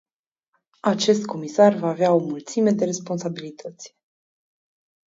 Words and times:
Acest 0.81 1.25
comisar 1.25 1.75
va 1.75 1.89
avea 1.89 2.13
o 2.13 2.19
mulțime 2.19 2.71
de 2.71 2.85
responsabilități. 2.85 3.95